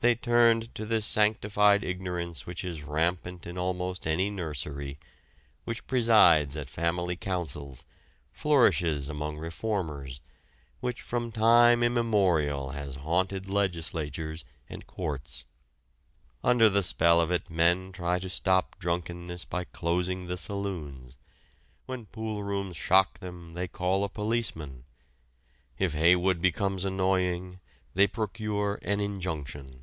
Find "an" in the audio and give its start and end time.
28.82-29.00